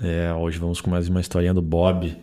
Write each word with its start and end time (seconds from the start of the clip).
É, 0.00 0.32
hoje 0.32 0.58
vamos 0.58 0.80
com 0.80 0.90
mais 0.90 1.08
uma 1.08 1.20
historinha 1.20 1.52
do 1.52 1.62
Bob. 1.62 2.16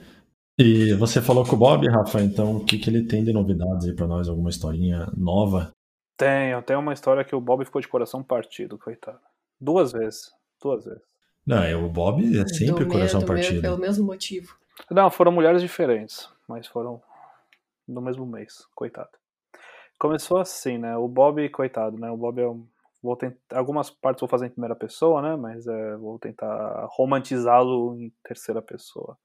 E 0.58 0.94
você 0.94 1.22
falou 1.22 1.46
com 1.46 1.56
o 1.56 1.60
Bob, 1.60 1.86
Rafa, 1.90 2.22
então 2.22 2.58
o 2.58 2.66
que, 2.66 2.78
que 2.78 2.90
ele 2.90 3.06
tem 3.06 3.24
de 3.24 3.34
novidades 3.34 3.86
aí 3.86 3.94
pra 3.94 4.08
nós? 4.08 4.30
Alguma 4.30 4.50
historinha 4.50 5.12
nova? 5.16 5.72
Tenho, 6.18 6.62
tem 6.62 6.78
uma 6.78 6.94
história 6.94 7.26
que 7.26 7.36
o 7.36 7.42
Bob 7.42 7.66
ficou 7.66 7.82
de 7.82 7.88
coração 7.88 8.24
partido, 8.24 8.78
coitado. 8.78 9.20
Duas 9.60 9.92
vezes. 9.92 10.32
Duas 10.62 10.86
vezes. 10.86 11.02
Não, 11.46 11.62
é, 11.62 11.76
o 11.76 11.90
Bob 11.90 12.24
é 12.40 12.48
sempre 12.48 12.86
do 12.86 12.92
coração 12.92 13.20
mesmo, 13.20 13.36
partido. 13.36 13.62
Pelo 13.62 13.78
mesmo 13.78 14.06
motivo. 14.06 14.56
Não, 14.90 15.12
foram 15.12 15.32
mulheres 15.32 15.62
diferentes, 15.62 16.30
mas 16.48 16.68
foram 16.68 17.02
no 17.88 18.02
mesmo 18.02 18.26
mês, 18.26 18.66
coitado. 18.74 19.10
Começou 20.00 20.40
assim, 20.40 20.78
né? 20.78 20.96
O 20.98 21.08
Bob, 21.08 21.48
coitado, 21.50 21.98
né? 21.98 22.10
O 22.10 22.18
Bob 22.18 22.40
é 22.40 22.48
um. 22.48 22.66
Vou 23.06 23.16
tentar, 23.16 23.38
algumas 23.56 23.92
partes 23.92 24.20
vou 24.20 24.28
fazer 24.28 24.48
em 24.48 24.50
primeira 24.50 24.76
pessoa, 24.76 25.22
né? 25.22 25.36
Mas 25.36 25.68
é, 25.68 25.96
vou 25.98 26.18
tentar 26.18 26.88
romantizá-lo 26.90 27.96
em 28.00 28.12
terceira 28.24 28.64
pessoa. 28.64 29.16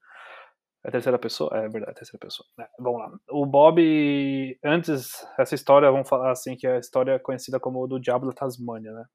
É 0.83 0.91
terceira 0.91 1.17
pessoa? 1.17 1.49
É 1.55 1.67
verdade, 1.67 1.95
terceira 1.95 2.19
pessoa. 2.19 2.45
É, 2.59 2.67
vamos 2.77 2.99
lá. 2.99 3.11
O 3.31 3.43
Bob, 3.43 4.59
antes, 4.63 5.25
essa 5.39 5.55
história, 5.55 5.91
vamos 5.91 6.07
falar 6.07 6.31
assim, 6.31 6.55
que 6.55 6.67
é 6.67 6.75
a 6.75 6.79
história 6.79 7.19
conhecida 7.19 7.59
como 7.59 7.87
do 7.87 7.99
Diabo 7.99 8.27
da 8.27 8.33
Tasmânia, 8.33 8.91
né? 8.91 9.05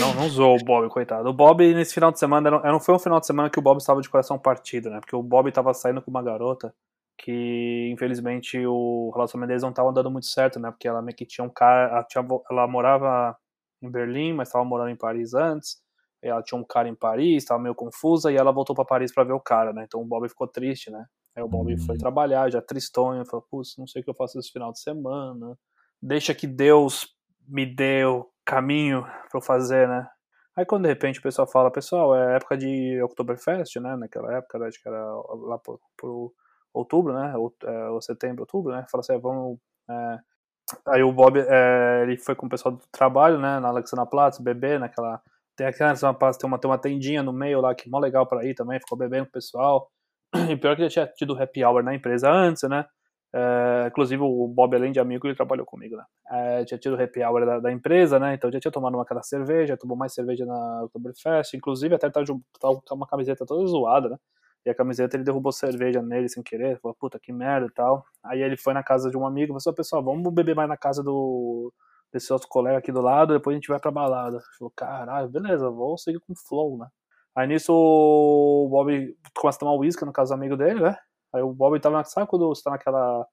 Não, 0.00 0.12
não 0.14 0.28
zoou 0.28 0.56
o 0.56 0.64
Bob, 0.64 0.88
coitado. 0.88 1.28
O 1.28 1.32
Bob, 1.32 1.72
nesse 1.72 1.94
final 1.94 2.10
de 2.10 2.18
semana, 2.18 2.50
não, 2.50 2.60
não 2.62 2.80
foi 2.80 2.96
um 2.96 2.98
final 2.98 3.20
de 3.20 3.26
semana 3.26 3.48
que 3.48 3.60
o 3.60 3.62
Bob 3.62 3.78
estava 3.78 4.00
de 4.00 4.08
coração 4.08 4.36
partido, 4.36 4.90
né? 4.90 4.98
Porque 4.98 5.14
o 5.14 5.22
Bob 5.22 5.48
estava 5.48 5.72
saindo 5.72 6.02
com 6.02 6.10
uma 6.10 6.22
garota 6.22 6.74
que, 7.18 7.90
infelizmente, 7.92 8.58
o 8.66 9.10
relacionamento 9.14 9.48
deles 9.48 9.62
não 9.62 9.70
estava 9.70 9.92
dando 9.92 10.10
muito 10.10 10.26
certo, 10.26 10.58
né? 10.60 10.70
Porque 10.70 10.88
ela 10.88 11.02
meio 11.02 11.16
que 11.16 11.26
tinha 11.26 11.44
um 11.44 11.50
cara. 11.50 11.90
Ela, 11.90 12.04
tinha, 12.04 12.24
ela 12.50 12.66
morava 12.68 13.36
em 13.82 13.90
Berlim, 13.90 14.32
mas 14.34 14.48
estava 14.48 14.64
morando 14.64 14.90
em 14.90 14.96
Paris 14.96 15.34
antes. 15.34 15.80
Ela 16.22 16.42
tinha 16.42 16.58
um 16.58 16.64
cara 16.64 16.88
em 16.88 16.94
Paris, 16.94 17.42
estava 17.42 17.62
meio 17.62 17.74
confusa, 17.74 18.32
e 18.32 18.36
ela 18.36 18.52
voltou 18.52 18.74
para 18.74 18.84
Paris 18.84 19.12
para 19.12 19.24
ver 19.24 19.32
o 19.32 19.40
cara, 19.40 19.72
né? 19.72 19.84
Então 19.86 20.00
o 20.00 20.04
Bob 20.04 20.28
ficou 20.28 20.46
triste, 20.48 20.90
né? 20.90 21.04
Aí 21.34 21.42
o 21.42 21.48
Bob 21.48 21.72
Hum. 21.72 21.78
foi 21.78 21.96
trabalhar, 21.98 22.50
já 22.50 22.60
tristonho, 22.62 23.24
falou: 23.26 23.46
Putz, 23.50 23.76
não 23.78 23.86
sei 23.86 24.00
o 24.02 24.04
que 24.04 24.10
eu 24.10 24.14
faço 24.14 24.38
esse 24.38 24.50
final 24.50 24.72
de 24.72 24.80
semana. 24.80 25.56
Deixa 26.02 26.34
que 26.34 26.46
Deus 26.46 27.14
me 27.46 27.64
dê 27.66 28.04
o 28.04 28.26
caminho 28.44 29.06
para 29.30 29.40
fazer, 29.40 29.88
né? 29.88 30.08
Aí 30.56 30.64
quando 30.64 30.84
de 30.84 30.88
repente 30.88 31.18
o 31.18 31.22
pessoal 31.22 31.46
fala, 31.46 31.70
pessoal, 31.70 32.14
é 32.16 32.36
época 32.36 32.56
de 32.56 33.00
Oktoberfest, 33.02 33.76
né? 33.76 33.94
Naquela 33.96 34.34
época, 34.36 34.58
acho 34.66 34.80
que 34.82 34.88
era 34.88 35.04
lá 35.46 35.58
por, 35.58 35.78
por 35.98 36.32
outubro, 36.78 37.12
né? 37.14 37.36
Ou, 37.36 37.54
é, 37.64 37.88
ou 37.90 38.00
setembro, 38.02 38.42
outubro, 38.42 38.72
né? 38.72 38.84
Fala 38.90 39.00
assim, 39.00 39.14
"Ah, 39.14 39.18
vamos. 39.18 39.58
é." 39.90 40.18
Aí 40.88 41.02
o 41.02 41.12
Bob, 41.12 41.38
é, 41.38 42.02
ele 42.02 42.16
foi 42.16 42.34
com 42.34 42.46
o 42.46 42.48
pessoal 42.48 42.74
do 42.74 42.82
trabalho, 42.90 43.38
né? 43.38 43.60
Na 43.60 43.68
Alexanderplatz, 43.68 44.38
beber, 44.40 44.80
naquela. 44.80 45.20
Tem 45.56 45.66
aquela 45.66 45.90
Alexanderplatz, 45.90 46.36
tem 46.38 46.48
uma, 46.48 46.58
tem 46.58 46.70
uma 46.70 46.78
tendinha 46.78 47.22
no 47.22 47.32
meio 47.32 47.60
lá 47.60 47.74
que 47.74 47.88
é 47.88 47.90
mó 47.90 47.98
legal 47.98 48.26
pra 48.26 48.44
ir 48.44 48.54
também, 48.54 48.80
ficou 48.80 48.98
bebendo 48.98 49.24
com 49.26 49.30
o 49.30 49.32
pessoal. 49.32 49.90
E 50.50 50.56
pior 50.56 50.76
que 50.76 50.82
já 50.82 50.88
tinha 50.88 51.06
tido 51.06 51.40
happy 51.40 51.64
hour 51.64 51.82
na 51.82 51.94
empresa 51.94 52.30
antes, 52.30 52.62
né? 52.68 52.84
É, 53.34 53.86
inclusive 53.88 54.22
o 54.22 54.48
Bob, 54.48 54.74
além 54.74 54.92
de 54.92 55.00
amigo, 55.00 55.26
ele 55.26 55.34
trabalhou 55.36 55.64
comigo, 55.66 55.96
né? 55.96 56.04
É, 56.30 56.64
tinha 56.64 56.78
tido 56.78 57.00
happy 57.00 57.22
hour 57.24 57.44
da, 57.46 57.60
da 57.60 57.72
empresa, 57.72 58.18
né? 58.18 58.34
Então 58.34 58.50
já 58.52 58.58
tinha 58.60 58.72
tomado 58.72 58.94
uma 58.94 59.02
aquela 59.02 59.22
cerveja, 59.22 59.76
tomou 59.76 59.96
mais 59.96 60.12
cerveja 60.14 60.44
na 60.46 60.84
Oktoberfest, 60.84 61.54
inclusive 61.54 61.94
até 61.94 62.10
tá, 62.10 62.24
ju- 62.24 62.42
tá 62.60 62.68
com 62.88 62.94
uma 62.96 63.06
camiseta 63.06 63.46
toda 63.46 63.66
zoada, 63.68 64.08
né? 64.10 64.16
E 64.66 64.70
a 64.70 64.74
camiseta 64.74 65.16
ele 65.16 65.24
derrubou 65.24 65.52
cerveja 65.52 66.02
nele 66.02 66.28
sem 66.28 66.42
querer, 66.42 66.80
falou, 66.80 66.96
puta 67.00 67.20
que 67.20 67.32
merda 67.32 67.68
e 67.68 67.72
tal. 67.72 68.04
Aí 68.24 68.42
ele 68.42 68.56
foi 68.56 68.74
na 68.74 68.82
casa 68.82 69.10
de 69.10 69.16
um 69.16 69.26
amigo, 69.26 69.48
falou 69.48 69.58
assim, 69.58 69.70
"Ô, 69.70 69.74
pessoal, 69.74 70.04
vamos 70.04 70.34
beber 70.34 70.56
mais 70.56 70.68
na 70.68 70.76
casa 70.76 71.02
do 71.02 71.72
desse 72.12 72.32
outro 72.32 72.48
colega 72.48 72.78
aqui 72.78 72.92
do 72.92 73.00
lado, 73.02 73.34
depois 73.34 73.54
a 73.54 73.58
gente 73.58 73.68
vai 73.68 73.78
pra 73.80 73.90
balada. 73.90 74.40
Falou, 74.58 74.72
caralho, 74.76 75.28
beleza, 75.28 75.68
vou 75.70 75.98
seguir 75.98 76.20
com 76.20 76.32
o 76.32 76.36
flow, 76.36 76.78
né? 76.78 76.88
Aí 77.36 77.46
nisso 77.46 77.72
o 77.74 78.68
Bob 78.70 79.16
começa 79.36 79.58
a 79.58 79.60
tomar 79.60 79.74
uísque 79.76 80.04
no 80.04 80.12
caso 80.12 80.30
do 80.32 80.34
amigo 80.34 80.56
dele, 80.56 80.80
né? 80.80 80.96
Aí 81.34 81.42
o 81.42 81.52
Bob 81.52 81.78
tava, 81.80 82.02
sabe 82.04 82.26
quando 82.28 82.48
você 82.48 82.62
tá 82.62 82.70
naquela. 82.70 83.26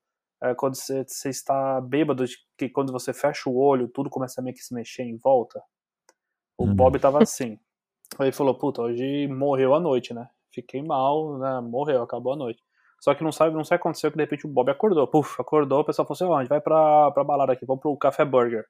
é, 0.43 0.53
quando 0.55 0.75
você, 0.75 1.03
você 1.07 1.29
está 1.29 1.79
bêbado, 1.81 2.25
que 2.57 2.67
quando 2.69 2.91
você 2.91 3.13
fecha 3.13 3.49
o 3.49 3.57
olho, 3.57 3.87
tudo 3.87 4.09
começa 4.09 4.41
a 4.41 4.43
meio 4.43 4.55
que 4.55 4.61
se 4.63 4.73
mexer 4.73 5.03
em 5.03 5.17
volta? 5.17 5.61
O 6.57 6.65
Uhum. 6.65 6.75
Bob 6.75 6.99
tava 6.99 7.21
assim. 7.21 7.59
Aí 8.19 8.27
ele 8.27 8.31
falou, 8.33 8.57
puta, 8.57 8.81
hoje 8.83 9.27
morreu 9.27 9.73
a 9.75 9.79
noite, 9.79 10.13
né? 10.13 10.29
Fiquei 10.53 10.81
mal, 10.81 11.37
né? 11.37 11.61
Morreu, 11.61 12.03
acabou 12.03 12.33
a 12.33 12.35
noite. 12.35 12.61
Só 13.01 13.13
que 13.13 13.23
não 13.23 13.33
sabe, 13.33 13.55
não 13.55 13.65
sei 13.65 13.75
o 13.75 13.79
que 13.79 13.81
aconteceu, 13.81 14.09
que 14.11 14.17
de 14.17 14.23
repente 14.23 14.45
o 14.45 14.49
Bob 14.49 14.69
acordou. 14.69 15.05
Puf, 15.07 15.41
acordou, 15.41 15.81
o 15.81 15.85
pessoal 15.85 16.07
falou 16.07 16.15
assim, 16.15 16.23
ó, 16.25 16.37
a 16.37 16.41
gente 16.41 16.49
vai 16.49 16.61
pra, 16.61 17.11
pra 17.11 17.23
balada 17.23 17.51
aqui, 17.51 17.65
vamos 17.65 17.81
pro 17.81 17.97
Café 17.97 18.23
Burger. 18.23 18.65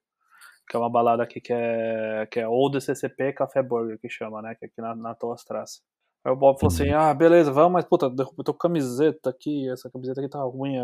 Que 0.67 0.75
é 0.75 0.79
uma 0.79 0.89
balada 0.89 1.21
aqui 1.23 1.39
que 1.41 1.53
é, 1.53 2.27
que 2.31 2.39
é 2.39 2.47
Old 2.47 2.81
CCP 2.81 3.33
Café 3.33 3.61
Burger, 3.61 3.99
que 3.99 4.09
chama, 4.09 4.41
né? 4.41 4.55
Que 4.55 4.65
é 4.65 4.67
aqui 4.67 4.81
na, 4.81 4.95
na 4.95 5.13
Toastras. 5.13 5.81
Aí 6.25 6.31
o 6.31 6.35
Bob 6.37 6.57
falou 6.59 6.73
assim, 6.73 6.89
ah, 6.91 7.13
beleza, 7.13 7.51
vamos, 7.51 7.73
mas 7.73 7.85
puta, 7.85 8.05
eu 8.05 8.43
tô 8.43 8.53
com 8.53 8.59
camiseta 8.59 9.29
aqui, 9.29 9.69
essa 9.69 9.89
camiseta 9.91 10.21
aqui 10.21 10.29
tá 10.29 10.39
ruim, 10.41 10.77
é, 10.77 10.83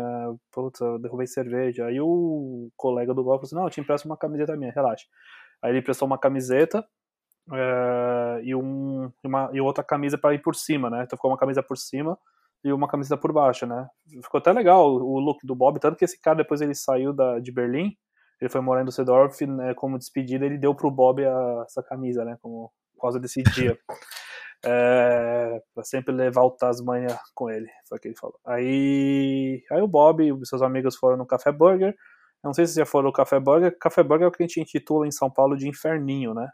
puta, 0.52 0.84
eu 0.84 0.98
derrubei 0.98 1.26
cerveja. 1.26 1.86
Aí 1.86 1.98
o 2.00 2.70
colega 2.76 3.14
do 3.14 3.24
Bob 3.24 3.36
falou 3.38 3.44
assim, 3.44 3.56
não, 3.56 3.64
eu 3.64 3.70
te 3.70 3.80
empresto 3.80 4.06
uma 4.06 4.18
camiseta 4.18 4.54
minha, 4.56 4.70
relaxa. 4.70 5.06
Aí 5.62 5.72
ele 5.72 5.78
emprestou 5.80 6.06
uma 6.06 6.18
camiseta 6.18 6.86
é, 7.52 8.40
e, 8.44 8.54
um, 8.54 9.10
uma, 9.24 9.50
e 9.52 9.60
outra 9.60 9.82
camisa 9.84 10.18
para 10.18 10.34
ir 10.34 10.42
por 10.42 10.54
cima, 10.54 10.90
né? 10.90 11.02
Então 11.04 11.16
ficou 11.16 11.30
uma 11.30 11.38
camisa 11.38 11.62
por 11.62 11.76
cima 11.78 12.18
e 12.64 12.72
uma 12.72 12.88
camiseta 12.88 13.16
por 13.16 13.32
baixo, 13.32 13.66
né? 13.66 13.88
Ficou 14.22 14.38
até 14.38 14.52
legal 14.52 14.86
o 14.94 15.18
look 15.18 15.46
do 15.46 15.54
Bob, 15.54 15.78
tanto 15.80 15.96
que 15.96 16.04
esse 16.04 16.20
cara 16.20 16.36
depois 16.38 16.60
ele 16.60 16.74
saiu 16.74 17.12
da, 17.12 17.38
de 17.40 17.50
Berlim, 17.52 17.96
ele 18.40 18.50
foi 18.50 18.60
morar 18.60 18.82
em 18.82 18.84
Düsseldorf, 18.86 19.40
né, 19.46 19.74
como 19.74 19.98
despedida 19.98 20.46
ele 20.46 20.58
deu 20.58 20.74
pro 20.74 20.90
Bob 20.90 21.24
a- 21.24 21.64
essa 21.66 21.82
camisa, 21.82 22.24
né? 22.24 22.36
Como, 22.42 22.70
por 22.94 23.02
causa 23.02 23.20
desse 23.20 23.42
dia. 23.42 23.78
É, 24.62 25.62
pra 25.74 25.82
sempre 25.84 26.14
levar 26.14 26.42
o 26.42 26.50
Tasmania 26.50 27.18
com 27.34 27.48
ele, 27.48 27.66
foi 27.88 27.96
o 27.96 28.00
que 28.00 28.08
ele 28.08 28.16
falou. 28.16 28.38
Aí, 28.44 29.62
aí 29.70 29.80
o 29.80 29.88
Bob 29.88 30.22
e 30.22 30.32
os 30.32 30.48
seus 30.48 30.60
amigos 30.60 30.96
foram 30.96 31.16
no 31.16 31.26
Café 31.26 31.50
Burger. 31.50 31.94
Não 32.44 32.52
sei 32.52 32.66
se 32.66 32.74
já 32.76 32.84
foram 32.84 33.06
no 33.08 33.12
Café 33.12 33.40
Burger. 33.40 33.74
Café 33.78 34.02
Burger 34.02 34.26
é 34.26 34.28
o 34.28 34.30
que 34.32 34.42
a 34.42 34.46
gente 34.46 34.60
intitula 34.60 35.06
em 35.06 35.10
São 35.10 35.30
Paulo 35.30 35.56
de 35.56 35.66
inferninho, 35.68 36.34
né? 36.34 36.48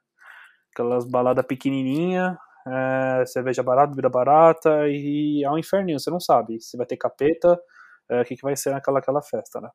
Aquelas 0.77 1.07
baladas 1.07 1.47
pequenininha, 1.47 2.39
é, 2.69 3.25
cerveja 3.25 3.63
barata, 3.63 3.89
bebida 3.89 4.11
barata 4.11 4.87
e 4.89 5.43
é 5.43 5.51
um 5.51 5.57
inferninho, 5.57 5.99
você 5.99 6.11
não 6.11 6.21
sabe 6.21 6.61
se 6.61 6.77
vai 6.77 6.85
ter 6.85 6.99
capeta, 6.99 7.59
é, 8.11 8.21
o 8.21 8.25
que, 8.27 8.37
que 8.37 8.43
vai 8.43 8.55
ser 8.55 8.73
naquela 8.73 8.99
aquela 8.99 9.23
festa, 9.23 9.59
né? 9.59 9.71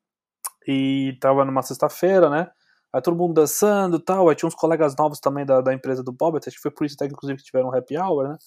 E 0.68 1.18
tava 1.20 1.44
numa 1.44 1.64
sexta-feira, 1.64 2.30
né? 2.30 2.52
Aí 2.94 3.02
todo 3.02 3.18
mundo 3.18 3.34
dançando 3.34 3.98
e 3.98 4.00
tal. 4.04 4.30
Aí 4.30 4.36
tinha 4.36 4.48
uns 4.48 4.54
colegas 4.54 4.96
novos 4.96 5.20
também 5.20 5.44
da, 5.44 5.62
da 5.62 5.74
empresa 5.74 6.04
do 6.04 6.12
Bob, 6.12 6.38
acho 6.38 6.52
que 6.52 6.62
foi 6.62 6.72
por 6.72 6.86
isso 6.86 6.96
até 6.96 7.08
que 7.08 7.14
inclusive 7.14 7.42
tiveram 7.42 7.70
um 7.70 7.76
happy 7.76 7.98
hour, 7.98 8.30
né? 8.30 8.38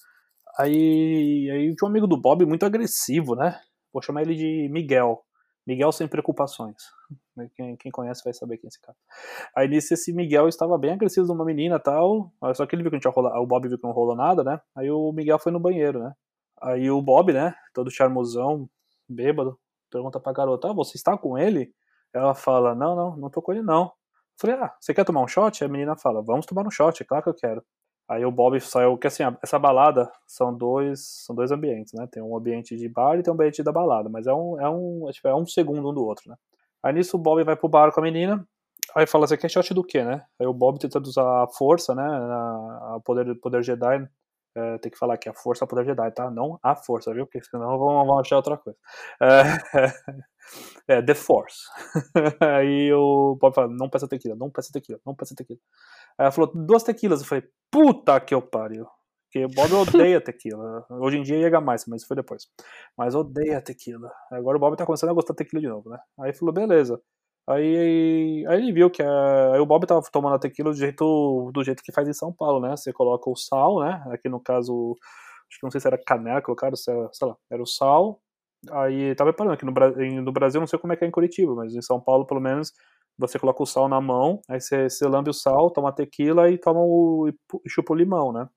Aí, 0.57 1.49
aí 1.51 1.75
tinha 1.75 1.87
um 1.87 1.89
amigo 1.89 2.07
do 2.07 2.15
Bob 2.15 2.45
muito 2.45 2.65
agressivo, 2.65 3.35
né? 3.35 3.59
Vou 3.91 4.01
chamar 4.01 4.21
ele 4.21 4.35
de 4.35 4.69
Miguel. 4.71 5.21
Miguel 5.67 5.91
sem 5.91 6.07
preocupações. 6.07 6.75
Né, 7.35 7.49
Quem, 7.55 7.75
quem 7.75 7.91
conhece 7.91 8.23
vai 8.23 8.33
saber 8.33 8.57
quem 8.57 8.67
é 8.67 8.69
esse 8.69 8.81
cara. 8.81 8.97
Aí 9.55 9.67
nisso 9.67 9.93
esse 9.93 10.13
Miguel 10.13 10.47
estava 10.47 10.77
bem 10.77 10.93
agressivo 10.93 11.27
numa 11.27 11.45
menina 11.45 11.75
e 11.75 11.79
tal. 11.79 12.31
aí 12.41 12.55
Só 12.55 12.65
que 12.65 12.75
ele 12.75 12.83
viu 12.83 12.91
que 12.91 12.95
não 12.95 13.01
tinha 13.01 13.39
o 13.39 13.45
Bob 13.45 13.67
viu 13.67 13.77
que 13.77 13.83
não 13.83 13.91
rolou 13.91 14.15
nada, 14.15 14.43
né? 14.43 14.59
Aí 14.75 14.89
o 14.89 15.11
Miguel 15.11 15.39
foi 15.39 15.51
no 15.51 15.59
banheiro, 15.59 15.99
né? 15.99 16.13
Aí 16.61 16.89
o 16.89 17.01
Bob, 17.01 17.33
né? 17.33 17.53
Todo 17.73 17.91
charmosão, 17.91 18.69
bêbado, 19.07 19.59
pergunta 19.91 20.19
pra 20.19 20.33
garota: 20.33 20.69
ah, 20.69 20.73
você 20.73 20.97
está 20.97 21.17
com 21.17 21.37
ele? 21.37 21.73
Ela 22.13 22.33
fala: 22.33 22.73
não, 22.73 22.95
não, 22.95 23.17
não 23.17 23.29
tô 23.29 23.41
com 23.41 23.51
ele 23.51 23.61
não. 23.61 23.83
Eu 23.85 23.91
falei: 24.39 24.55
ah, 24.57 24.73
você 24.79 24.93
quer 24.93 25.05
tomar 25.05 25.21
um 25.21 25.27
shot? 25.27 25.63
A 25.63 25.67
menina 25.67 25.95
fala: 25.95 26.21
vamos 26.21 26.45
tomar 26.45 26.65
um 26.65 26.71
shot, 26.71 27.01
é 27.01 27.05
claro 27.05 27.23
que 27.23 27.29
eu 27.29 27.35
quero. 27.35 27.63
Aí 28.07 28.23
o 28.23 28.31
Bob 28.31 28.59
saiu, 28.61 28.97
que 28.97 29.07
assim, 29.07 29.23
essa 29.41 29.57
balada 29.57 30.11
são 30.27 30.55
dois, 30.55 31.23
são 31.25 31.35
dois 31.35 31.51
ambientes, 31.51 31.93
né? 31.93 32.07
Tem 32.11 32.21
um 32.21 32.37
ambiente 32.37 32.75
de 32.75 32.87
bar 32.87 33.17
e 33.17 33.23
tem 33.23 33.31
um 33.31 33.35
ambiente 33.35 33.63
da 33.63 33.71
balada, 33.71 34.09
mas 34.09 34.27
é 34.27 34.33
um, 34.33 34.61
é 34.61 34.69
um, 34.69 35.09
é, 35.09 35.11
tipo, 35.11 35.27
é 35.27 35.35
um 35.35 35.45
segundo 35.45 35.89
um 35.89 35.93
do 35.93 36.05
outro, 36.05 36.29
né? 36.29 36.35
Aí 36.85 36.93
nisso 36.93 37.17
o 37.17 37.19
Bob 37.19 37.43
vai 37.43 37.55
pro 37.55 37.67
bar 37.67 37.91
com 37.91 37.99
a 37.99 38.03
menina, 38.03 38.47
aí 38.95 39.07
fala, 39.07 39.25
você 39.25 39.35
quer 39.35 39.49
shot 39.49 39.73
do 39.73 39.83
quê, 39.83 40.03
né? 40.03 40.23
Aí 40.39 40.45
o 40.45 40.53
Bob 40.53 40.77
tentando 40.77 41.07
usar 41.07 41.43
a 41.43 41.47
força, 41.47 41.95
né? 41.95 42.03
A 42.03 42.99
poder, 43.03 43.33
poder 43.41 43.63
Jedi, 43.63 44.07
é, 44.55 44.77
tem 44.77 44.91
que 44.91 44.97
falar 44.97 45.17
que 45.17 45.27
a 45.27 45.33
força 45.33 45.63
é 45.63 45.65
o 45.65 45.67
poder 45.67 45.83
Jedi, 45.83 46.11
tá? 46.11 46.29
Não 46.29 46.59
a 46.61 46.75
força, 46.75 47.11
viu? 47.11 47.25
Porque 47.25 47.43
senão 47.43 47.79
vão, 47.79 48.05
vão 48.05 48.19
achar 48.19 48.35
outra 48.35 48.55
coisa. 48.55 48.77
É, 49.19 49.41
é 50.99 51.01
The 51.01 51.15
Force. 51.15 51.63
aí 52.39 52.93
o 52.93 53.35
Bob 53.41 53.55
fala, 53.55 53.67
não 53.67 53.89
peça 53.89 54.07
tequila, 54.07 54.35
não 54.35 54.51
peça 54.51 54.69
tequila, 54.71 54.99
não 55.03 55.15
peça 55.15 55.33
tequila. 55.35 55.59
Aí 56.19 56.25
ela 56.25 56.31
falou, 56.31 56.51
duas 56.53 56.83
tequilas. 56.83 57.21
Eu 57.21 57.27
falei, 57.27 57.45
puta 57.71 58.19
que 58.19 58.35
eu 58.35 58.43
pariu. 58.43 58.85
Porque 59.35 59.47
Bob 59.47 59.73
odeia 59.73 60.21
tequila. 60.21 60.85
Hoje 60.89 61.17
em 61.17 61.21
dia 61.21 61.37
ia 61.37 61.59
mais, 61.59 61.85
mas 61.85 62.05
foi 62.05 62.15
depois. 62.15 62.47
Mas 62.97 63.13
odeia 63.13 63.61
tequila. 63.61 64.09
Agora 64.31 64.55
o 64.55 64.59
Bob 64.59 64.77
tá 64.77 64.85
começando 64.85 65.09
a 65.09 65.13
gostar 65.13 65.33
de 65.33 65.39
tequila 65.39 65.61
de 65.61 65.67
novo, 65.67 65.89
né? 65.89 65.99
Aí 66.21 66.33
falou, 66.33 66.53
beleza. 66.53 67.01
Aí, 67.45 68.45
aí 68.47 68.61
ele 68.61 68.71
viu 68.71 68.89
que 68.89 69.03
a, 69.03 69.53
aí 69.53 69.59
o 69.59 69.65
Bob 69.65 69.85
tava 69.85 70.01
tomando 70.09 70.35
a 70.35 70.39
tequila 70.39 70.71
do 70.71 70.77
jeito, 70.77 71.51
do 71.53 71.63
jeito 71.65 71.83
que 71.83 71.91
faz 71.91 72.07
em 72.07 72.13
São 72.13 72.31
Paulo, 72.31 72.61
né? 72.61 72.77
Você 72.77 72.93
coloca 72.93 73.29
o 73.29 73.35
sal, 73.35 73.81
né? 73.81 74.01
Aqui 74.09 74.29
no 74.29 74.39
caso, 74.39 74.95
acho 75.51 75.59
que 75.59 75.63
não 75.63 75.71
sei 75.71 75.81
se 75.81 75.87
era 75.87 75.97
canela, 75.97 76.41
colocaram, 76.41 76.77
sei 76.77 76.93
lá, 76.93 77.35
era 77.51 77.61
o 77.61 77.67
sal. 77.67 78.21
Aí 78.71 79.13
tava 79.15 79.31
reparando 79.31 79.57
que 79.57 79.65
no, 79.65 79.73
no 80.21 80.31
Brasil, 80.31 80.61
não 80.61 80.67
sei 80.67 80.79
como 80.79 80.93
é 80.93 80.95
que 80.95 81.03
é 81.03 81.07
em 81.09 81.11
Curitiba, 81.11 81.53
mas 81.55 81.75
em 81.75 81.81
São 81.81 81.99
Paulo, 81.99 82.25
pelo 82.25 82.39
menos, 82.39 82.71
você 83.17 83.37
coloca 83.37 83.61
o 83.61 83.65
sal 83.65 83.89
na 83.89 83.99
mão, 83.99 84.39
aí 84.49 84.61
você, 84.61 84.89
você 84.89 85.05
lambe 85.07 85.29
o 85.29 85.33
sal, 85.33 85.69
toma 85.71 85.91
tequila 85.91 86.49
e 86.49 86.57
toma 86.57 86.79
o, 86.81 87.29
e 87.29 87.69
chupa 87.69 87.93
o 87.93 87.97
limão, 87.97 88.31
né? 88.31 88.47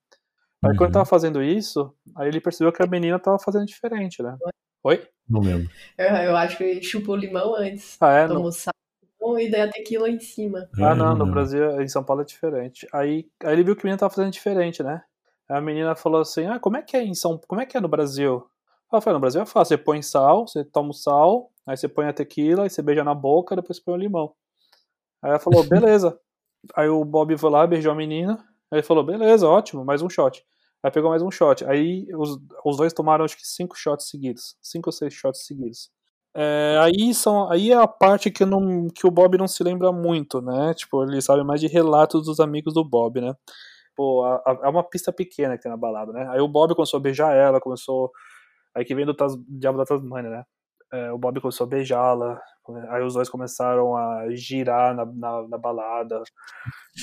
Aí 0.65 0.71
uhum. 0.71 0.77
quando 0.77 0.89
ele 0.89 0.93
tava 0.93 1.05
fazendo 1.05 1.43
isso, 1.43 1.95
aí 2.17 2.29
ele 2.29 2.41
percebeu 2.41 2.73
que 2.73 2.83
a 2.83 2.87
menina 2.87 3.19
tava 3.19 3.39
fazendo 3.39 3.67
diferente, 3.67 4.23
né? 4.23 4.37
Oi? 4.83 5.07
Não 5.29 5.41
lembro. 5.41 5.71
Eu, 5.97 6.07
eu 6.07 6.37
acho 6.37 6.57
que 6.57 6.83
chupou 6.83 7.15
o 7.15 7.19
limão 7.19 7.55
antes. 7.55 7.97
Ah, 8.01 8.13
é? 8.13 8.29
Tomou 8.29 8.51
sal 8.51 8.73
e 9.39 9.51
daí 9.51 9.63
a 9.63 9.71
tequila 9.71 10.09
em 10.09 10.19
cima. 10.19 10.69
Ah, 10.81 10.95
não, 10.95 11.15
no 11.15 11.27
Brasil, 11.27 11.81
em 11.83 11.89
São 11.89 12.03
Paulo 12.03 12.23
é 12.23 12.25
diferente. 12.25 12.89
Aí, 12.93 13.29
aí 13.45 13.53
ele 13.53 13.65
viu 13.65 13.77
que 13.77 13.83
a 13.83 13.85
menina 13.85 13.99
tava 13.99 14.15
fazendo 14.15 14.33
diferente, 14.33 14.83
né? 14.83 15.03
Aí 15.49 15.59
a 15.59 15.61
menina 15.61 15.95
falou 15.95 16.21
assim: 16.21 16.47
Ah, 16.47 16.59
como 16.59 16.77
é 16.77 16.83
que 16.83 16.97
é 16.97 17.03
em 17.03 17.15
São 17.15 17.39
como 17.47 17.61
é 17.61 17.67
que 17.67 17.77
é 17.77 17.81
no 17.81 17.89
Brasil? 17.89 18.49
Ela 18.91 19.03
falou, 19.03 19.19
no 19.19 19.21
Brasil 19.21 19.43
é 19.43 19.47
fácil, 19.47 19.77
você 19.77 19.83
põe 19.83 20.01
sal, 20.01 20.47
você 20.47 20.65
toma 20.65 20.91
o 20.91 20.95
sal, 20.95 21.53
aí 21.67 21.77
você 21.77 21.87
põe 21.87 22.07
a 22.07 22.13
tequila, 22.13 22.63
aí 22.63 22.71
você 22.71 22.81
beija 22.81 23.05
na 23.05 23.15
boca, 23.15 23.55
depois 23.55 23.79
põe 23.79 23.95
o 23.95 23.99
limão. 23.99 24.33
Aí 25.23 25.31
ela 25.31 25.39
falou, 25.39 25.63
beleza. 25.69 26.19
aí 26.75 26.89
o 26.89 27.05
Bob 27.05 27.37
foi 27.37 27.51
lá, 27.51 27.67
beijou 27.67 27.93
a 27.93 27.95
menina, 27.95 28.43
aí 28.71 28.79
ele 28.79 28.83
falou, 28.83 29.05
beleza, 29.05 29.49
ótimo, 29.49 29.85
mais 29.85 30.03
um 30.03 30.09
shot. 30.09 30.45
Aí 30.83 30.91
pegou 30.91 31.11
mais 31.11 31.23
um 31.23 31.31
shot. 31.31 31.65
Aí 31.65 32.07
os, 32.15 32.39
os 32.65 32.77
dois 32.77 32.93
tomaram 32.93 33.25
acho 33.25 33.37
que 33.37 33.47
cinco 33.47 33.77
shots 33.77 34.09
seguidos. 34.09 34.57
Cinco 34.63 34.89
ou 34.89 34.93
seis 34.93 35.13
shots 35.13 35.45
seguidos. 35.45 35.91
É, 36.35 36.79
aí, 36.81 37.13
são, 37.15 37.51
aí 37.51 37.73
é 37.73 37.75
a 37.75 37.89
parte 37.89 38.31
que, 38.31 38.45
não, 38.45 38.87
que 38.89 39.07
o 39.07 39.11
Bob 39.11 39.37
não 39.37 39.49
se 39.49 39.65
lembra 39.65 39.91
muito, 39.91 40.41
né? 40.41 40.73
Tipo, 40.75 41.03
ele 41.03 41.21
sabe 41.21 41.43
mais 41.43 41.61
de 41.61 41.67
relatos 41.67 42.27
dos 42.27 42.39
amigos 42.39 42.75
do 42.75 42.85
Bob, 42.85 43.21
né? 43.21 43.35
Pô, 43.97 44.25
é 44.27 44.69
uma 44.69 44.85
pista 44.85 45.13
pequena 45.13 45.57
que 45.57 45.63
tem 45.65 45.71
na 45.73 45.77
balada, 45.77 46.13
né? 46.13 46.29
Aí 46.31 46.41
o 46.41 46.47
Bob 46.47 46.75
começou 46.77 46.99
a 46.99 47.01
beijar 47.01 47.35
ela, 47.35 47.61
começou. 47.61 48.13
Aí 48.75 48.85
que 48.85 48.95
vem 48.95 49.05
do 49.05 49.15
tas, 49.15 49.35
Diabo 49.49 49.79
da 49.79 49.85
Tasmania, 49.85 50.31
né? 50.31 50.45
É, 50.93 51.13
o 51.13 51.19
Bob 51.19 51.41
começou 51.41 51.67
a 51.67 51.69
beijá-la, 51.69 52.41
aí 52.89 53.03
os 53.03 53.15
dois 53.15 53.29
começaram 53.29 53.97
a 53.97 54.27
girar 54.31 54.95
na, 54.95 55.05
na, 55.05 55.49
na 55.49 55.59
balada. 55.59 56.23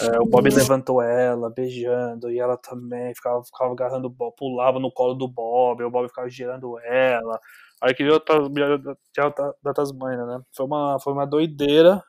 É, 0.02 0.20
o 0.20 0.26
Bob 0.26 0.50
levantou 0.50 1.02
ela, 1.02 1.50
beijando, 1.50 2.30
e 2.30 2.40
ela 2.40 2.58
também 2.58 3.14
ficava, 3.16 3.44
ficava 3.44 3.72
agarrando 3.72 4.08
o 4.08 4.10
Bob, 4.10 4.36
pulava 4.36 4.80
no 4.80 4.92
colo 4.92 5.14
do 5.14 5.28
Bob, 5.28 5.84
o 5.84 5.90
Bob 5.90 6.08
ficava 6.08 6.30
girando 6.30 6.78
ela. 6.80 7.40
Aí 7.82 7.94
que 7.94 8.04
veio 8.04 8.16
a 8.16 9.54
da 9.64 9.74
Tasmania, 9.74 10.26
né? 10.26 10.42
Foi 10.56 10.66
uma, 10.66 10.98
foi 11.00 11.14
uma 11.14 11.26
doideira. 11.26 12.02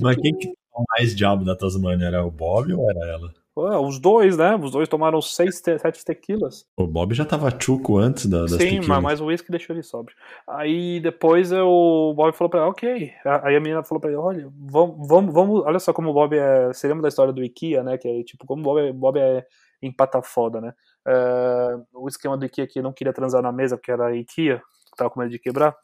Mas 0.00 0.16
quem 0.16 0.36
que 0.36 0.52
mais 0.96 1.14
diabo 1.14 1.44
da 1.44 1.56
Tasmania? 1.56 2.06
Era 2.06 2.24
o 2.24 2.30
Bob 2.30 2.72
ou 2.72 2.90
era 2.90 3.12
ela? 3.12 3.39
Os 3.80 3.98
dois, 3.98 4.36
né? 4.36 4.56
Os 4.56 4.70
dois 4.70 4.88
tomaram 4.88 5.20
seis, 5.20 5.60
te 5.60 5.78
sete 5.78 6.04
tequilas. 6.04 6.66
O 6.76 6.86
Bob 6.86 7.14
já 7.14 7.24
tava 7.24 7.50
chuco 7.58 7.98
antes 7.98 8.26
da, 8.26 8.42
das 8.42 8.52
Sim, 8.52 8.80
tequilas. 8.80 9.02
mas 9.02 9.20
o 9.20 9.26
uísque 9.26 9.50
deixou 9.50 9.74
ele 9.74 9.82
sóbrio. 9.82 10.16
Aí 10.46 11.00
depois 11.00 11.52
eu, 11.52 11.68
o 11.68 12.14
Bob 12.14 12.32
falou 12.32 12.50
pra 12.50 12.60
ela, 12.60 12.68
ok. 12.68 13.12
Aí 13.42 13.56
a 13.56 13.60
menina 13.60 13.82
falou 13.82 14.00
pra 14.00 14.10
ele, 14.10 14.18
olha, 14.18 14.48
vamos, 14.58 15.08
vamos, 15.08 15.34
vamos 15.34 15.62
olha 15.64 15.78
só 15.78 15.92
como 15.92 16.10
o 16.10 16.14
Bob 16.14 16.36
é. 16.36 16.68
Você 16.68 16.88
lembra 16.88 17.02
da 17.02 17.08
história 17.08 17.32
do 17.32 17.42
IKEA, 17.42 17.82
né? 17.82 17.98
Que 17.98 18.08
é 18.08 18.22
tipo, 18.22 18.46
como 18.46 18.60
o 18.60 18.64
Bob 18.64 18.80
é, 18.80 18.92
Bob 18.92 19.18
é 19.18 19.44
empata 19.82 20.20
foda, 20.22 20.60
né? 20.60 20.72
É, 21.06 21.76
o 21.94 22.08
esquema 22.08 22.36
do 22.36 22.44
IKEA 22.44 22.66
que 22.66 22.82
não 22.82 22.92
queria 22.92 23.12
transar 23.12 23.42
na 23.42 23.52
mesa, 23.52 23.76
porque 23.76 23.90
era 23.90 24.14
IKEA, 24.14 24.62
tava 24.96 25.10
com 25.10 25.20
medo 25.20 25.30
de 25.30 25.38
quebrar. 25.38 25.74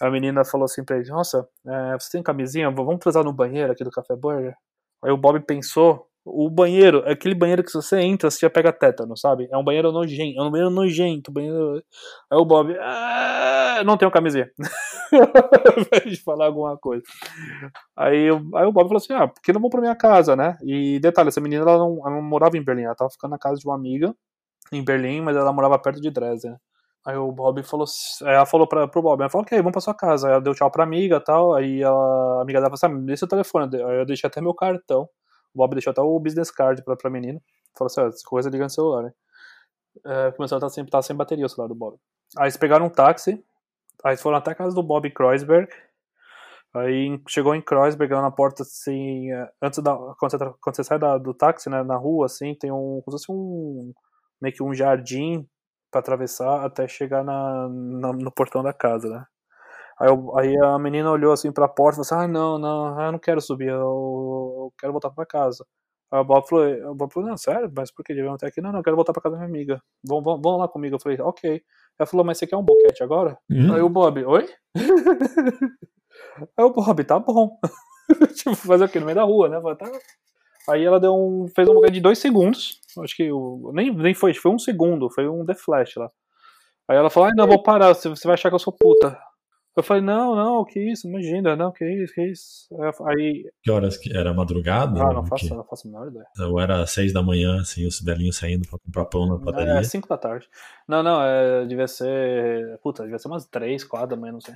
A 0.00 0.10
menina 0.10 0.44
falou 0.44 0.64
assim 0.64 0.82
pra 0.82 0.96
ele, 0.96 1.08
nossa, 1.10 1.46
é, 1.66 1.92
você 1.98 2.12
tem 2.12 2.22
camisinha? 2.22 2.70
Vamos 2.70 2.98
transar 2.98 3.22
no 3.22 3.32
banheiro 3.32 3.70
aqui 3.70 3.84
do 3.84 3.90
Café 3.90 4.16
Burger? 4.16 4.54
Aí 5.02 5.10
o 5.10 5.16
Bob 5.16 5.40
pensou, 5.40 6.09
o 6.24 6.50
banheiro, 6.50 7.02
aquele 7.06 7.34
banheiro 7.34 7.64
que 7.64 7.72
você 7.72 7.98
entra, 8.00 8.30
você 8.30 8.40
já 8.40 8.50
pega 8.50 8.72
tétano, 8.72 9.16
sabe? 9.16 9.48
É 9.50 9.56
um 9.56 9.64
banheiro 9.64 9.90
nojento, 9.90 10.38
é 10.38 10.42
um 10.42 10.50
banheiro 10.50 10.70
nojento. 10.70 11.32
Banheiro... 11.32 11.82
Aí 12.30 12.38
o 12.38 12.44
Bob, 12.44 12.76
ah, 12.78 13.82
não 13.84 13.96
tenho 13.96 14.10
camisinha. 14.10 14.50
de 16.06 16.16
falar 16.22 16.46
alguma 16.46 16.76
coisa. 16.76 17.02
Aí, 17.96 18.28
aí 18.28 18.66
o 18.66 18.72
Bob 18.72 18.88
falou 18.88 18.96
assim: 18.98 19.12
ah, 19.14 19.28
por 19.28 19.40
que 19.42 19.52
não 19.52 19.60
vou 19.60 19.70
pra 19.70 19.80
minha 19.80 19.96
casa, 19.96 20.36
né? 20.36 20.56
E 20.62 20.98
detalhe, 21.00 21.28
essa 21.28 21.40
menina 21.40 21.62
ela 21.62 21.78
não, 21.78 22.00
ela 22.06 22.16
não 22.16 22.22
morava 22.22 22.56
em 22.56 22.64
Berlim, 22.64 22.84
ela 22.84 22.94
tava 22.94 23.10
ficando 23.10 23.32
na 23.32 23.38
casa 23.38 23.58
de 23.58 23.66
uma 23.66 23.74
amiga 23.74 24.14
em 24.72 24.84
Berlim, 24.84 25.20
mas 25.22 25.36
ela 25.36 25.52
morava 25.52 25.78
perto 25.78 26.00
de 26.00 26.10
Dresden. 26.10 26.56
Aí 27.06 27.16
o 27.16 27.32
Bob 27.32 27.62
falou, 27.62 27.86
ela 28.22 28.44
falou 28.44 28.68
pra, 28.68 28.86
pro 28.86 29.02
Bob, 29.02 29.20
ela 29.20 29.30
falou, 29.30 29.44
ok, 29.44 29.56
vamos 29.58 29.72
pra 29.72 29.80
sua 29.80 29.94
casa. 29.94 30.28
Aí 30.28 30.32
ela 30.34 30.42
deu 30.42 30.54
tchau 30.54 30.70
pra 30.70 30.84
amiga 30.84 31.16
e 31.16 31.20
tal, 31.20 31.54
aí 31.54 31.82
ela, 31.82 32.40
a 32.40 32.42
amiga 32.42 32.60
dela 32.60 32.76
falou 32.76 32.94
assim, 32.94 33.02
ah, 33.02 33.06
deixa 33.06 33.24
o 33.24 33.28
telefone, 33.28 33.74
aí 33.76 33.98
eu 34.00 34.06
deixei 34.06 34.28
até 34.28 34.40
meu 34.40 34.54
cartão. 34.54 35.08
O 35.54 35.58
Bob 35.58 35.74
deixou 35.74 35.90
até 35.90 36.00
o 36.00 36.18
business 36.18 36.50
card 36.50 36.82
pra, 36.84 36.96
pra 36.96 37.10
menina. 37.10 37.40
Falou 37.76 37.86
assim, 37.86 38.00
ó, 38.00 38.28
coisa 38.28 38.50
liga 38.50 38.64
no 38.64 38.70
celular, 38.70 39.02
né? 39.04 39.12
É, 40.04 40.32
começou 40.32 40.56
a 40.56 40.58
estar 40.58 40.68
sem, 40.68 40.84
tá 40.86 41.02
sem 41.02 41.16
bateria 41.16 41.46
o 41.46 41.48
celular 41.48 41.68
do 41.68 41.74
Bob. 41.74 41.96
Aí 42.38 42.44
eles 42.44 42.56
pegaram 42.56 42.86
um 42.86 42.90
táxi, 42.90 43.42
aí 44.04 44.16
foram 44.16 44.36
até 44.36 44.52
a 44.52 44.54
casa 44.54 44.74
do 44.74 44.82
Bob 44.82 45.10
Kreuzberg. 45.10 45.68
Aí 46.74 47.20
chegou 47.28 47.54
em 47.54 47.62
Kreuzberg, 47.62 48.14
lá 48.14 48.22
na 48.22 48.30
porta, 48.30 48.62
assim, 48.62 49.32
é, 49.32 49.50
antes 49.60 49.82
da. 49.82 49.96
Quando 50.18 50.30
você, 50.30 50.38
quando 50.60 50.76
você 50.76 50.84
sai 50.84 50.98
da, 50.98 51.18
do 51.18 51.34
táxi, 51.34 51.68
né, 51.68 51.82
na 51.82 51.96
rua, 51.96 52.26
assim, 52.26 52.54
tem 52.54 52.70
um. 52.70 53.02
Como 53.04 53.18
se 53.18 53.26
fosse 53.26 53.32
um. 53.32 53.92
meio 54.40 54.54
que 54.54 54.62
um 54.62 54.72
jardim 54.72 55.48
para 55.90 56.00
atravessar 56.00 56.64
até 56.64 56.86
chegar 56.86 57.24
na, 57.24 57.68
na, 57.68 58.12
no 58.12 58.30
portão 58.30 58.62
da 58.62 58.72
casa, 58.72 59.08
né? 59.08 59.24
Aí, 60.00 60.08
eu, 60.08 60.38
aí 60.38 60.56
a 60.56 60.78
menina 60.78 61.10
olhou 61.10 61.30
assim 61.30 61.52
pra 61.52 61.68
porta 61.68 62.00
e 62.00 62.04
falou 62.04 62.22
assim: 62.22 62.30
Ah, 62.30 62.32
não, 62.32 62.58
não, 62.58 63.00
eu 63.02 63.12
não 63.12 63.18
quero 63.18 63.40
subir, 63.40 63.68
eu, 63.68 63.76
eu 63.76 64.72
quero 64.78 64.92
voltar 64.92 65.10
pra 65.10 65.26
casa. 65.26 65.66
Aí 66.10 66.18
o 66.18 66.24
Bob 66.24 66.48
falou, 66.48 66.90
o 66.90 66.94
Bob 66.94 67.12
falou: 67.12 67.28
Não, 67.28 67.36
sério, 67.36 67.70
mas 67.76 67.92
por 67.92 68.02
que 68.02 68.14
devemos 68.14 68.36
até 68.36 68.46
aqui? 68.46 68.62
Não, 68.62 68.72
não, 68.72 68.80
eu 68.80 68.82
quero 68.82 68.96
voltar 68.96 69.12
pra 69.12 69.20
casa 69.20 69.36
da 69.36 69.38
minha 69.40 69.50
amiga. 69.50 69.82
Vão, 70.02 70.22
vão, 70.22 70.40
vão 70.40 70.56
lá 70.56 70.66
comigo. 70.66 70.96
Eu 70.96 71.00
falei: 71.00 71.20
Ok. 71.20 71.62
Ela 71.98 72.06
falou: 72.06 72.24
Mas 72.24 72.38
você 72.38 72.46
quer 72.46 72.56
um 72.56 72.64
boquete 72.64 73.02
agora? 73.02 73.36
Uhum. 73.50 73.74
Aí 73.74 73.82
o 73.82 73.90
Bob: 73.90 74.24
Oi? 74.24 74.48
aí 76.56 76.64
o 76.64 76.70
Bob: 76.70 77.04
Tá 77.04 77.18
bom. 77.18 77.58
tipo, 78.34 78.56
fazer 78.56 78.86
o 78.86 78.88
quê? 78.88 78.98
No 78.98 79.06
meio 79.06 79.16
da 79.16 79.24
rua, 79.24 79.50
né? 79.50 79.60
Falei, 79.60 79.76
tá. 79.76 79.90
Aí 80.70 80.82
ela 80.82 80.98
deu 80.98 81.14
um, 81.14 81.46
fez 81.54 81.68
um 81.68 81.74
boquete 81.74 81.94
de 81.94 82.00
dois 82.00 82.18
segundos. 82.18 82.80
Acho 82.98 83.16
que 83.16 83.30
nem, 83.74 83.94
nem 83.94 84.14
foi, 84.14 84.32
foi 84.32 84.50
um 84.50 84.58
segundo, 84.58 85.10
foi 85.10 85.28
um 85.28 85.44
The 85.44 85.54
Flash 85.54 85.96
lá. 85.96 86.10
Aí 86.88 86.96
ela 86.96 87.10
falou: 87.10 87.28
Ai, 87.28 87.34
não, 87.36 87.46
vou 87.46 87.62
parar, 87.62 87.94
você 87.94 88.08
vai 88.24 88.32
achar 88.34 88.48
que 88.48 88.54
eu 88.54 88.58
sou 88.58 88.72
puta. 88.72 89.18
Eu 89.76 89.84
falei, 89.84 90.02
não, 90.02 90.34
não, 90.34 90.64
que 90.64 90.80
isso, 90.80 91.06
imagina, 91.08 91.54
não, 91.54 91.70
que 91.70 91.84
isso, 91.84 92.12
que 92.12 92.26
isso. 92.26 92.68
Aí. 93.06 93.48
Que 93.62 93.70
horas 93.70 93.96
que 93.96 94.14
era 94.16 94.34
madrugada? 94.34 95.00
Ah, 95.00 95.12
não 95.12 95.24
faço, 95.24 95.48
que... 95.48 95.54
não 95.54 95.64
faço 95.64 95.86
a 95.86 95.90
menor 95.90 96.08
ideia. 96.08 96.26
Ou 96.40 96.60
era 96.60 96.84
seis 96.86 97.12
da 97.12 97.22
manhã, 97.22 97.60
assim, 97.60 97.86
os 97.86 98.00
velhinhos 98.00 98.36
saindo 98.36 98.68
pra 98.68 98.78
comprar 98.78 99.04
pão 99.04 99.26
na 99.26 99.38
padaria? 99.38 99.74
É, 99.74 99.82
cinco 99.84 100.08
da 100.08 100.18
tarde. 100.18 100.48
Não, 100.88 101.02
não, 101.02 101.22
é, 101.22 101.64
devia 101.66 101.86
ser. 101.86 102.78
Puta, 102.82 103.04
devia 103.04 103.18
ser 103.18 103.28
umas 103.28 103.46
três, 103.46 103.84
quatro 103.84 104.08
da 104.08 104.16
manhã, 104.16 104.32
não 104.32 104.40
sei. 104.40 104.54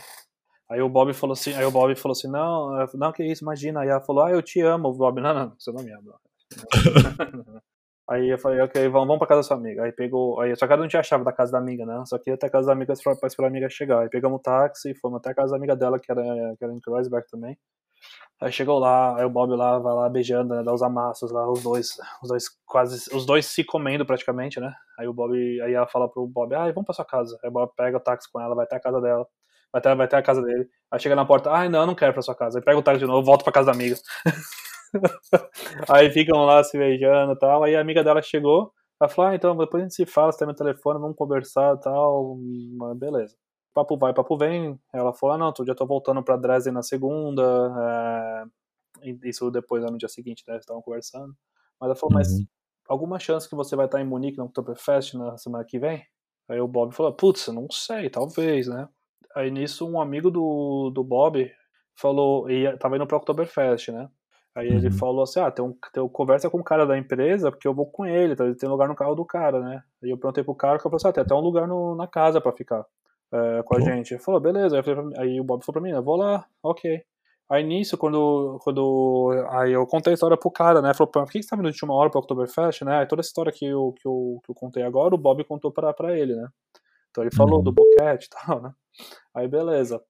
Aí 0.68 0.80
o 0.80 0.88
Bob 0.88 1.12
falou 1.14 1.34
assim, 1.34 1.54
aí 1.54 1.64
o 1.64 1.70
Bob 1.70 1.94
falou 1.94 2.12
assim, 2.12 2.28
não, 2.28 2.86
não, 2.94 3.12
que 3.12 3.22
isso, 3.22 3.44
imagina. 3.44 3.80
Aí 3.80 3.88
ela 3.88 4.00
falou, 4.00 4.24
ah, 4.24 4.30
eu 4.30 4.42
te 4.42 4.60
amo, 4.60 4.88
o 4.88 4.94
Bob. 4.94 5.20
Não, 5.22 5.32
não, 5.32 5.54
você 5.58 5.70
não 5.70 5.82
me 5.84 5.92
ama. 5.92 6.18
Aí 8.08 8.28
eu 8.28 8.38
falei, 8.38 8.60
ok, 8.60 8.82
vamos, 8.88 9.08
vamos 9.08 9.18
pra 9.18 9.26
casa 9.26 9.40
da 9.40 9.42
sua 9.44 9.56
amiga. 9.56 9.84
Aí 9.84 9.92
pegou. 9.92 10.38
Aí, 10.40 10.54
só 10.56 10.66
que 10.66 10.72
ela 10.72 10.82
não 10.82 10.88
tinha 10.88 11.00
a 11.00 11.02
chave 11.02 11.24
da 11.24 11.32
casa 11.32 11.52
da 11.52 11.58
amiga, 11.58 11.86
né? 11.86 12.02
Só 12.06 12.18
que 12.18 12.30
ia 12.30 12.34
até 12.34 12.46
a 12.46 12.50
casa 12.50 12.66
da 12.66 12.72
amiga 12.72 12.92
pra 13.18 13.26
esperar 13.26 13.48
a 13.48 13.50
amiga 13.50 13.70
chegar. 13.70 14.00
Aí 14.00 14.08
pegamos 14.10 14.38
o 14.40 14.42
táxi, 14.42 14.94
fomos 14.94 15.18
até 15.18 15.30
a 15.30 15.34
casa 15.34 15.52
da 15.52 15.56
amiga 15.56 15.74
dela, 15.74 15.98
que 15.98 16.10
era, 16.12 16.22
que 16.58 16.64
era 16.64 16.72
em 16.74 16.80
Kreuzberg 16.80 17.26
também. 17.30 17.56
Aí 18.40 18.52
chegou 18.52 18.78
lá, 18.78 19.16
aí 19.18 19.24
o 19.24 19.30
Bob 19.30 19.54
lá 19.56 19.78
vai 19.78 19.94
lá 19.94 20.08
beijando, 20.08 20.54
né? 20.54 20.62
Dá 20.62 20.72
os 20.74 20.82
amassos 20.82 21.30
lá, 21.30 21.50
os 21.50 21.62
dois, 21.62 21.96
os 22.22 22.28
dois 22.28 22.44
quase, 22.66 23.14
os 23.14 23.24
dois 23.24 23.46
se 23.46 23.64
comendo 23.64 24.04
praticamente, 24.04 24.60
né? 24.60 24.74
Aí 24.98 25.06
o 25.08 25.14
Bob, 25.14 25.34
aí 25.62 25.72
ela 25.72 25.86
fala 25.86 26.08
pro 26.08 26.26
Bob, 26.26 26.54
ah, 26.54 26.66
vamos 26.72 26.84
pra 26.84 26.94
sua 26.94 27.04
casa. 27.04 27.38
Aí 27.42 27.48
o 27.48 27.52
Bob 27.52 27.70
pega 27.76 27.96
o 27.96 28.00
táxi 28.00 28.30
com 28.30 28.40
ela, 28.40 28.54
vai 28.54 28.64
até 28.64 28.76
a 28.76 28.80
casa 28.80 29.00
dela, 29.00 29.26
vai 29.72 29.80
até, 29.80 29.94
vai 29.94 30.06
até 30.06 30.16
a 30.16 30.22
casa 30.22 30.42
dele. 30.42 30.68
Aí 30.90 31.00
chega 31.00 31.16
na 31.16 31.24
porta, 31.24 31.50
ah, 31.50 31.68
não, 31.68 31.86
não 31.86 31.94
quero 31.94 32.12
pra 32.12 32.22
sua 32.22 32.34
casa. 32.34 32.58
Aí 32.58 32.64
pega 32.64 32.78
o 32.78 32.82
táxi 32.82 33.00
de 33.00 33.06
novo, 33.06 33.24
volta 33.24 33.44
pra 33.44 33.52
casa 33.52 33.66
da 33.66 33.72
amiga. 33.72 33.96
aí 35.88 36.10
ficam 36.10 36.44
lá 36.44 36.62
se 36.62 36.76
beijando 36.78 37.32
e 37.32 37.38
tal. 37.38 37.62
Aí 37.62 37.76
a 37.76 37.80
amiga 37.80 38.02
dela 38.02 38.22
chegou, 38.22 38.72
ela 39.00 39.08
falou: 39.08 39.30
ah, 39.30 39.34
então 39.34 39.56
depois 39.56 39.82
a 39.82 39.84
gente 39.84 39.94
se 39.94 40.06
fala, 40.06 40.32
você 40.32 40.38
tem 40.38 40.46
meu 40.46 40.54
telefone, 40.54 41.00
vamos 41.00 41.16
conversar 41.16 41.76
e 41.76 41.80
tal. 41.80 42.36
Beleza. 42.96 43.36
Papo 43.72 43.96
vai, 43.96 44.14
papo 44.14 44.36
vem. 44.36 44.78
Ela 44.92 45.12
falou: 45.12 45.34
ah, 45.34 45.38
não, 45.38 45.66
já 45.66 45.74
tô 45.74 45.86
voltando 45.86 46.22
pra 46.22 46.36
Dresden 46.36 46.72
na 46.72 46.82
segunda. 46.82 48.44
É... 49.02 49.24
Isso 49.24 49.50
depois, 49.50 49.82
no 49.82 49.98
dia 49.98 50.08
seguinte, 50.08 50.44
né? 50.46 50.56
Estavam 50.56 50.82
conversando. 50.82 51.34
Mas 51.80 51.88
ela 51.88 51.96
falou: 51.96 52.12
uhum. 52.12 52.18
mas 52.18 52.28
alguma 52.88 53.18
chance 53.18 53.48
que 53.48 53.56
você 53.56 53.76
vai 53.76 53.86
estar 53.86 54.00
em 54.00 54.04
Munique 54.04 54.38
no 54.38 54.44
Oktoberfest 54.44 55.14
na 55.14 55.36
semana 55.36 55.64
que 55.64 55.78
vem? 55.78 56.04
Aí 56.48 56.60
o 56.60 56.68
Bob 56.68 56.94
falou: 56.94 57.12
putz, 57.12 57.48
não 57.48 57.68
sei, 57.70 58.10
talvez, 58.10 58.68
né? 58.68 58.88
Aí 59.34 59.50
nisso, 59.50 59.88
um 59.88 60.00
amigo 60.00 60.30
do, 60.30 60.90
do 60.90 61.02
Bob 61.02 61.50
falou, 61.96 62.50
e 62.50 62.76
tava 62.78 62.96
indo 62.96 63.06
pro 63.06 63.16
Oktoberfest, 63.16 63.88
né? 63.90 64.08
Aí 64.54 64.68
ele 64.68 64.86
Uhum. 64.86 64.92
falou 64.92 65.22
assim: 65.24 65.40
Ah, 65.40 65.50
tem 65.50 65.64
um, 65.64 65.76
tem 65.92 66.08
conversa 66.08 66.48
com 66.48 66.58
o 66.58 66.64
cara 66.64 66.86
da 66.86 66.96
empresa, 66.96 67.50
porque 67.50 67.66
eu 67.66 67.74
vou 67.74 67.86
com 67.86 68.06
ele, 68.06 68.36
tá? 68.36 68.44
Ele 68.44 68.54
tem 68.54 68.68
lugar 68.68 68.88
no 68.88 68.94
carro 68.94 69.14
do 69.14 69.24
cara, 69.24 69.60
né? 69.60 69.82
Aí 70.02 70.10
eu 70.10 70.16
perguntei 70.18 70.44
pro 70.44 70.54
cara, 70.54 70.74
o 70.76 70.78
cara 70.78 70.82
falou 70.84 70.96
assim: 70.96 71.08
Ah, 71.08 71.12
tem 71.12 71.22
até 71.22 71.34
um 71.34 71.40
lugar 71.40 71.66
no, 71.66 71.94
na 71.96 72.06
casa 72.06 72.40
pra 72.40 72.52
ficar 72.52 72.84
é, 73.32 73.62
com 73.64 73.74
a 73.76 73.80
gente. 73.80 74.14
Ele 74.14 74.22
falou: 74.22 74.40
Beleza. 74.40 74.76
Aí, 74.76 74.80
eu 74.80 74.84
falei 74.84 75.12
aí 75.18 75.40
o 75.40 75.44
Bob 75.44 75.64
falou 75.64 75.80
pra 75.80 75.82
mim: 75.82 75.96
Eu 75.96 76.02
vou 76.02 76.16
lá, 76.16 76.44
ok. 76.62 77.02
Aí 77.50 77.62
nisso, 77.62 77.98
quando, 77.98 78.58
quando. 78.62 79.30
Aí 79.50 79.72
eu 79.72 79.86
contei 79.86 80.12
a 80.12 80.14
história 80.14 80.36
pro 80.36 80.50
cara, 80.50 80.80
né? 80.80 80.94
Falou: 80.94 81.10
Por 81.10 81.24
que 81.26 81.38
que 81.38 81.42
você 81.42 81.50
tá 81.50 81.56
vindo 81.56 81.66
de 81.66 81.72
última 81.72 81.94
hora 81.94 82.08
pro 82.10 82.20
Oktoberfest, 82.20 82.82
né? 82.84 82.98
Aí 83.00 83.06
toda 83.06 83.20
essa 83.20 83.28
história 83.28 83.52
que 83.52 83.66
eu, 83.66 83.92
que 84.00 84.06
eu, 84.06 84.40
que 84.44 84.50
eu 84.50 84.54
contei 84.54 84.82
agora, 84.84 85.14
o 85.14 85.18
Bob 85.18 85.42
contou 85.44 85.72
pra, 85.72 85.92
pra 85.92 86.16
ele, 86.16 86.34
né? 86.36 86.48
Então 87.10 87.22
ele 87.24 87.34
falou 87.34 87.58
Uhum. 87.58 87.64
do 87.64 87.72
boquete 87.72 88.26
e 88.26 88.30
tal, 88.46 88.62
né? 88.62 88.72
Aí 89.34 89.48
beleza. 89.48 90.00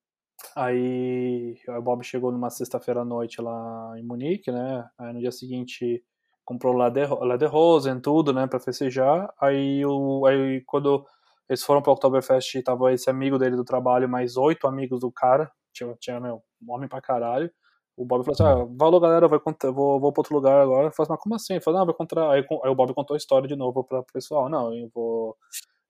Aí 0.57 1.57
o 1.69 1.83
Bob 1.83 2.03
chegou 2.05 2.33
numa 2.33 2.51
sexta-feira 2.51 3.01
à 3.01 3.05
noite 3.05 3.41
lá 3.41 3.95
em 3.99 4.03
Munique, 4.03 4.51
né? 4.51 4.89
Aí 4.99 5.13
no 5.13 5.21
dia 5.21 5.33
seguinte 5.33 6.03
comprou 6.45 6.75
lá 6.75 6.91
de, 6.91 7.07
lá 7.07 7.37
de 7.37 7.47
Rosen, 7.47 8.01
tudo, 8.01 8.33
né, 8.33 8.47
pra 8.47 8.61
festejar. 8.61 9.33
Aí, 9.41 9.85
o, 9.87 10.27
aí 10.27 10.63
quando 10.67 11.05
eles 11.49 11.63
foram 11.63 11.83
pro 11.83 11.93
Oktoberfest, 11.93 12.63
tava 12.63 12.93
esse 12.93 13.09
amigo 13.09 13.39
dele 13.39 13.57
do 13.57 13.65
trabalho, 13.65 14.09
mais 14.09 14.37
oito 14.37 14.67
amigos 14.67 15.01
do 15.01 15.11
cara. 15.11 15.51
Tinha, 15.73 15.95
tinha 15.99 16.21
meu, 16.21 16.43
homem 16.69 16.89
pra 16.89 17.01
caralho. 17.01 17.51
O 17.97 18.05
Bob 18.05 18.25
falou 18.25 18.35
assim: 18.35 18.63
ah, 18.63 18.67
valeu 18.77 19.01
galera, 19.01 19.29
vou, 19.29 19.41
vou, 19.73 20.01
vou 20.01 20.13
pra 20.13 20.21
outro 20.21 20.35
lugar 20.35 20.61
agora. 20.61 20.89
Eu 20.89 20.93
falei, 20.93 21.09
mas 21.11 21.21
como 21.21 21.35
assim? 21.35 21.55
Ele 21.55 21.63
falou, 21.63 21.81
não, 21.81 21.87
vou 21.87 21.95
encontrar. 21.95 22.31
Aí, 22.31 22.45
aí 22.65 22.71
o 22.71 22.75
Bob 22.75 22.93
contou 22.95 23.15
a 23.15 23.17
história 23.17 23.49
de 23.49 23.57
novo 23.57 23.85
pro 23.85 24.05
pessoal. 24.13 24.49
Não, 24.49 24.75
eu 24.75 24.91
vou 24.93 25.37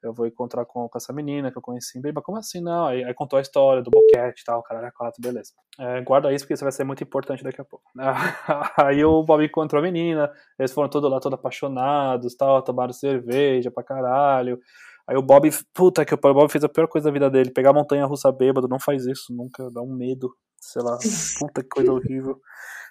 eu 0.04 0.12
vou 0.12 0.26
encontrar 0.26 0.64
com, 0.64 0.88
com 0.88 0.98
essa 0.98 1.12
menina 1.12 1.50
que 1.50 1.58
eu 1.58 1.62
conheci. 1.62 2.00
Bem, 2.00 2.12
mas 2.14 2.24
como 2.24 2.38
assim? 2.38 2.60
Não, 2.60 2.86
aí, 2.86 3.04
aí 3.04 3.14
contou 3.14 3.38
a 3.38 3.42
história 3.42 3.82
do 3.82 3.90
boquete 3.90 4.42
e 4.42 4.44
tal, 4.44 4.62
caralho, 4.62 4.86
é 4.86 4.90
quatro, 4.90 5.20
beleza. 5.20 5.52
É, 5.78 6.00
guarda 6.02 6.32
isso 6.32 6.44
porque 6.44 6.54
isso 6.54 6.64
vai 6.64 6.72
ser 6.72 6.84
muito 6.84 7.02
importante 7.02 7.42
daqui 7.42 7.60
a 7.60 7.64
pouco. 7.64 7.84
aí 8.78 9.04
o 9.04 9.22
Bob 9.22 9.44
encontrou 9.44 9.80
a 9.80 9.82
menina, 9.82 10.30
eles 10.58 10.72
foram 10.72 10.88
todos 10.88 11.10
lá, 11.10 11.20
todos 11.20 11.38
apaixonados, 11.38 12.34
tal, 12.34 12.62
tomaram 12.62 12.92
cerveja 12.92 13.70
pra 13.70 13.82
caralho. 13.82 14.58
Aí 15.06 15.16
o 15.16 15.22
Bob, 15.22 15.50
puta 15.74 16.04
que 16.04 16.14
o 16.14 16.18
Bob 16.18 16.50
fez 16.50 16.64
a 16.64 16.68
pior 16.68 16.88
coisa 16.88 17.08
da 17.08 17.12
vida 17.12 17.30
dele, 17.30 17.50
pegar 17.50 17.70
a 17.70 17.74
montanha 17.74 18.06
russa 18.06 18.32
bêbado, 18.32 18.68
não 18.68 18.80
faz 18.80 19.06
isso, 19.06 19.34
nunca, 19.34 19.70
dá 19.70 19.82
um 19.82 19.94
medo, 19.94 20.34
sei 20.60 20.82
lá, 20.82 20.98
puta 21.38 21.62
que 21.62 21.68
coisa 21.68 21.92
horrível. 21.92 22.40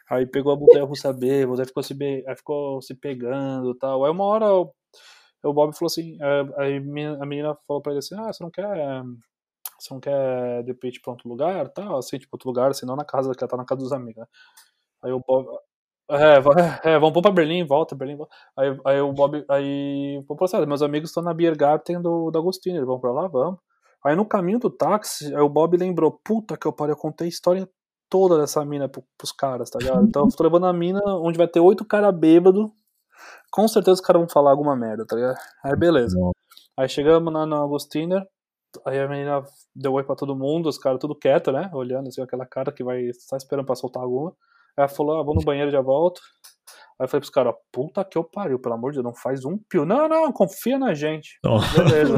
Aí 0.09 0.25
pegou 0.25 0.53
a 0.53 0.55
montanha 0.55 0.83
russa 0.83 1.11
bêbado, 1.11 1.59
aí 1.59 1.67
ficou 1.67 1.81
se, 1.81 1.95
aí 2.27 2.35
ficou 2.35 2.81
se 2.81 2.93
pegando 2.93 3.73
tal. 3.75 4.05
Aí 4.05 4.11
uma 4.11 4.25
hora 4.25 4.45
Bob 5.51 5.73
falou 5.75 5.87
assim, 5.87 6.17
é, 6.21 6.61
aí 6.63 6.79
me- 6.79 7.05
a 7.07 7.25
menina 7.25 7.55
falou 7.67 7.81
pra 7.81 7.91
ele 7.91 7.99
assim, 7.99 8.15
ah, 8.17 8.31
você 8.31 8.43
não 8.43 8.51
quer, 8.51 9.03
você 9.79 9.93
não 9.93 9.99
quer 9.99 10.63
de 10.63 10.71
repente 10.71 11.01
pra 11.01 11.11
outro 11.11 11.27
lugar, 11.29 11.69
tal, 11.69 11.97
assim, 11.97 12.17
tipo, 12.17 12.35
outro 12.35 12.49
lugar, 12.49 12.71
assim, 12.71 12.85
não 12.85 12.95
na 12.95 13.05
casa, 13.05 13.33
que 13.35 13.43
ela 13.43 13.49
tá 13.49 13.57
na 13.57 13.65
casa 13.65 13.81
dos 13.81 13.93
amigos, 13.93 14.21
né? 14.21 14.27
Aí 15.03 15.11
o 15.11 15.21
Bob, 15.27 15.47
é, 16.11 16.39
va- 16.41 16.81
é, 16.83 16.99
vamos 16.99 17.21
pra 17.21 17.31
Berlim, 17.31 17.65
volta, 17.65 17.95
Berlim, 17.95 18.17
volta. 18.17 18.33
Aí, 18.57 18.79
aí 18.85 19.01
o 19.01 19.13
Bob, 19.13 19.45
aí, 19.49 20.23
pô, 20.27 20.37
assim, 20.45 20.65
meus 20.65 20.81
amigos 20.81 21.09
estão 21.11 21.23
na 21.23 21.33
Biergarten 21.33 22.01
do, 22.01 22.31
do 22.31 22.39
Agostinho, 22.39 22.77
eles 22.77 22.87
vão 22.87 22.99
pra 22.99 23.11
lá, 23.11 23.27
vamos. 23.27 23.59
Aí 24.05 24.15
no 24.15 24.25
caminho 24.25 24.59
do 24.59 24.69
táxi, 24.69 25.33
aí 25.35 25.41
o 25.41 25.49
Bob 25.49 25.77
lembrou, 25.77 26.11
puta 26.23 26.57
que 26.57 26.67
eu 26.67 26.73
pariu, 26.73 26.93
eu 26.93 26.97
contei 26.99 27.27
a 27.27 27.29
história 27.29 27.69
toda 28.09 28.37
dessa 28.39 28.63
mina 28.65 28.89
pro, 28.89 29.03
pros 29.17 29.31
caras, 29.31 29.69
tá 29.69 29.79
ligado? 29.79 30.05
Então 30.05 30.23
eu 30.23 30.29
tô 30.29 30.43
levando 30.43 30.65
a 30.67 30.73
mina 30.73 31.01
onde 31.17 31.37
vai 31.37 31.47
ter 31.47 31.59
oito 31.61 31.85
caras 31.85 32.13
bêbados, 32.15 32.69
com 33.51 33.67
certeza 33.67 33.93
os 33.93 34.01
caras 34.01 34.21
vão 34.21 34.29
falar 34.29 34.51
alguma 34.51 34.75
merda, 34.75 35.05
tá 35.05 35.15
ligado? 35.15 35.37
Aí 35.63 35.75
beleza. 35.75 36.17
Aí 36.77 36.89
chegamos 36.89 37.31
lá 37.31 37.45
no 37.45 37.63
Agostiner, 37.63 38.25
aí 38.85 38.99
a 38.99 39.07
menina 39.07 39.43
deu 39.75 39.93
oi 39.93 40.03
pra 40.03 40.15
todo 40.15 40.35
mundo, 40.35 40.69
os 40.69 40.77
caras 40.77 40.99
tudo 40.99 41.15
quieto, 41.15 41.51
né? 41.51 41.69
Olhando 41.73 42.07
assim, 42.07 42.21
aquela 42.21 42.45
cara 42.45 42.71
que 42.71 42.83
vai 42.83 43.11
só 43.13 43.37
esperando 43.37 43.65
pra 43.65 43.75
soltar 43.75 44.01
alguma. 44.01 44.29
Aí 44.77 44.83
ela 44.83 44.87
falou, 44.87 45.19
ah, 45.19 45.23
vou 45.23 45.35
no 45.35 45.43
banheiro 45.43 45.69
e 45.69 45.71
já 45.71 45.81
volto. 45.81 46.21
Aí 46.99 47.05
eu 47.05 47.07
falei 47.07 47.21
pros 47.21 47.29
caras, 47.29 47.53
puta 47.71 48.03
que 48.03 48.17
eu 48.17 48.23
pariu, 48.23 48.59
pelo 48.59 48.75
amor 48.75 48.91
de 48.91 48.97
Deus, 48.97 49.05
não 49.05 49.15
faz 49.15 49.45
um 49.45 49.57
pio. 49.57 49.85
Não, 49.85 50.07
não, 50.07 50.31
confia 50.31 50.77
na 50.79 50.93
gente. 50.93 51.39
Ó, 51.45 51.59
Beleza. 51.77 52.15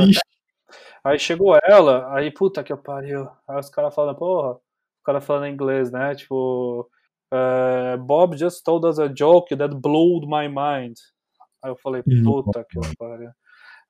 Aí 1.04 1.20
chegou 1.20 1.58
ela, 1.64 2.12
aí 2.16 2.32
puta 2.32 2.64
que 2.64 2.74
eu 2.74 2.78
pariu. 2.78 3.28
Aí 3.48 3.60
os 3.60 3.70
caras 3.70 3.94
falando, 3.94 4.18
porra, 4.18 4.54
o 4.54 4.62
cara 5.04 5.22
falando 5.22 5.48
inglês, 5.48 5.92
né? 5.92 6.16
Tipo, 6.16 6.90
eh, 7.34 7.98
Bob 7.98 8.38
just 8.38 8.64
told 8.64 8.86
us 8.88 9.00
a 9.00 9.08
joke 9.08 9.56
that 9.56 9.76
blew 9.76 10.22
my 10.28 10.48
mind. 10.48 10.96
Aí 11.64 11.72
eu 11.72 11.76
falei, 11.78 12.04
puta 12.24 12.64
que 12.70 12.80
pariu. 12.98 13.32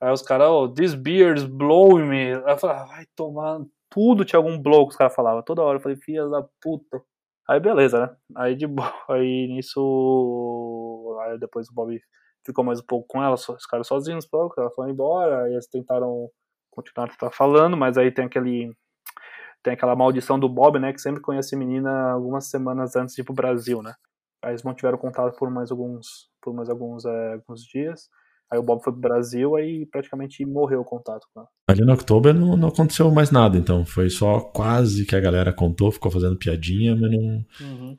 Aí 0.02 0.12
os 0.12 0.22
caras, 0.22 0.50
oh, 0.50 0.68
this 0.68 0.94
beer 0.94 1.36
is 1.36 1.46
blowing 1.46 2.08
me. 2.08 2.34
Aí 2.34 2.54
eu 2.54 2.58
falei, 2.58 2.78
ah, 2.78 2.86
vai 2.86 3.06
tomar. 3.16 3.62
Tudo 3.90 4.26
tinha 4.26 4.40
algum 4.40 4.58
blow 4.62 4.88
que 4.88 4.92
os 4.92 4.98
caras 4.98 5.16
falavam. 5.16 5.42
Toda 5.44 5.62
hora 5.62 5.78
eu 5.78 5.82
falei, 5.82 5.98
filha 5.98 6.28
da 6.28 6.44
puta. 6.62 7.02
Aí 7.48 7.60
beleza, 7.60 8.00
né? 8.00 8.16
Aí 8.38 8.56
de 8.56 8.68
boa. 8.68 8.92
Aí 9.10 9.48
nisso. 9.48 11.18
Aí 11.22 11.40
depois 11.40 11.70
o 11.70 11.74
Bob 11.74 12.00
ficou 12.46 12.64
mais 12.64 12.80
um 12.80 12.86
pouco 12.86 13.08
com 13.08 13.24
ela, 13.24 13.34
os 13.36 13.66
caras 13.66 13.88
sozinhos, 13.88 14.26
pouco, 14.28 14.60
ela 14.60 14.70
foi 14.72 14.90
embora. 14.92 15.44
Aí 15.44 15.54
eles 15.54 15.68
tentaram 15.68 16.30
continuar 16.72 17.10
falando, 17.32 17.76
mas 17.78 17.98
aí 17.98 18.12
tem 18.12 18.26
aquele. 18.26 18.72
Tem 19.66 19.74
aquela 19.74 19.96
maldição 19.96 20.38
do 20.38 20.48
Bob, 20.48 20.78
né? 20.78 20.94
Que 20.94 21.02
sempre 21.02 21.20
conhece 21.20 21.56
a 21.56 21.58
menina 21.58 22.12
algumas 22.12 22.46
semanas 22.46 22.96
antes 22.96 23.16
de 23.16 23.22
ir 23.22 23.26
pro 23.26 23.34
Brasil, 23.34 23.82
né? 23.82 23.96
Aí 24.44 24.52
eles 24.52 24.62
mantiveram 24.62 24.96
contato 24.96 25.36
por 25.40 25.50
mais 25.50 25.72
alguns, 25.72 26.30
por 26.40 26.54
mais 26.54 26.70
alguns, 26.70 27.04
é, 27.04 27.34
alguns 27.34 27.64
dias. 27.64 28.08
Aí 28.52 28.60
o 28.60 28.62
Bob 28.62 28.84
foi 28.84 28.94
pro 28.94 29.02
Brasil, 29.02 29.56
aí 29.56 29.88
praticamente 29.88 30.46
morreu 30.46 30.82
o 30.82 30.86
contato 30.86 31.26
com 31.34 31.40
ela. 31.40 31.50
Ali 31.68 31.84
no 31.84 31.94
Oktober 31.94 32.32
não, 32.32 32.56
não 32.56 32.68
aconteceu 32.68 33.10
mais 33.10 33.32
nada, 33.32 33.58
então. 33.58 33.84
Foi 33.84 34.08
só 34.08 34.40
quase 34.40 35.04
que 35.04 35.16
a 35.16 35.20
galera 35.20 35.52
contou, 35.52 35.92
ficou 35.92 36.12
fazendo 36.12 36.38
piadinha, 36.38 36.96
mas 36.96 37.12
não, 37.12 37.96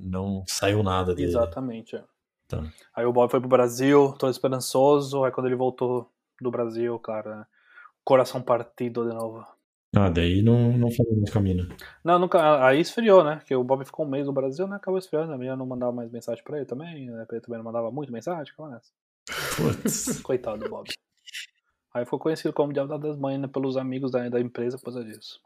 não 0.00 0.44
saiu 0.48 0.82
nada 0.82 1.14
dele. 1.14 1.28
Exatamente, 1.28 1.94
é. 1.94 2.02
Tá. 2.48 2.60
Aí 2.92 3.06
o 3.06 3.12
Bob 3.12 3.30
foi 3.30 3.38
pro 3.38 3.48
Brasil, 3.48 4.16
todo 4.18 4.32
esperançoso. 4.32 5.22
Aí 5.22 5.30
quando 5.30 5.46
ele 5.46 5.54
voltou 5.54 6.10
do 6.40 6.50
Brasil, 6.50 6.98
cara, 6.98 7.46
coração 8.04 8.42
partido 8.42 9.08
de 9.08 9.14
novo. 9.14 9.46
Ah, 9.94 10.08
daí 10.08 10.40
não, 10.40 10.76
não 10.78 10.90
falou 10.90 11.14
mais 11.16 11.30
com 11.30 11.38
a 11.38 11.42
mina. 11.42 11.68
Não, 12.02 12.18
nunca. 12.18 12.66
Aí 12.66 12.80
esfriou, 12.80 13.22
né? 13.22 13.42
Que 13.44 13.54
o 13.54 13.62
Bob 13.62 13.84
ficou 13.84 14.06
um 14.06 14.08
mês 14.08 14.26
no 14.26 14.32
Brasil, 14.32 14.66
né? 14.66 14.76
Acabou 14.76 14.98
esfriando. 14.98 15.32
A 15.32 15.36
menina 15.36 15.54
não 15.54 15.66
mandava 15.66 15.92
mais 15.92 16.10
mensagem 16.10 16.42
pra 16.42 16.56
ele 16.56 16.66
também. 16.66 17.10
Né? 17.10 17.26
Ele 17.30 17.40
também 17.40 17.58
não 17.58 17.64
mandava 17.64 17.90
muito 17.90 18.10
mensagem. 18.10 18.54
Calma 18.56 18.72
nessa. 18.72 18.90
Putz. 19.56 20.20
Coitado 20.22 20.64
do 20.64 20.70
Bob. 20.70 20.88
Aí 21.94 22.06
ficou 22.06 22.18
conhecido 22.18 22.54
como 22.54 22.72
Diabo 22.72 22.96
das 22.96 23.18
Mães 23.18 23.38
né, 23.38 23.46
pelos 23.46 23.76
amigos 23.76 24.10
da, 24.10 24.26
da 24.30 24.40
empresa 24.40 24.78
por 24.78 24.84
causa 24.84 25.04
disso. 25.04 25.38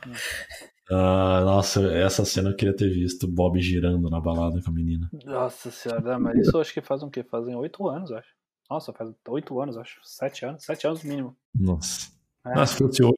Ah, 0.92 1.42
nossa, 1.44 1.86
essa 1.92 2.24
cena 2.24 2.50
eu 2.50 2.56
queria 2.56 2.74
ter 2.74 2.88
visto. 2.88 3.28
Bob 3.28 3.60
girando 3.60 4.10
na 4.10 4.20
balada 4.20 4.60
com 4.60 4.70
a 4.70 4.74
menina. 4.74 5.08
Nossa 5.24 5.70
senhora, 5.70 6.00
né, 6.00 6.18
mas 6.18 6.40
isso 6.40 6.58
acho 6.58 6.74
que 6.74 6.80
faz 6.80 7.00
um 7.04 7.08
quê? 7.08 7.22
Fazem 7.22 7.54
oito 7.54 7.86
anos, 7.86 8.10
acho. 8.10 8.28
Nossa, 8.70 8.92
faz 8.92 9.10
oito 9.28 9.60
anos, 9.60 9.76
acho. 9.76 10.00
Sete 10.04 10.44
anos, 10.44 10.64
sete 10.64 10.86
anos 10.86 11.02
no 11.02 11.10
mínimo. 11.10 11.36
Nossa. 11.52 12.12
É. 12.46 12.64
Se 12.64 12.78
fosse 12.78 13.02
hoje, 13.02 13.16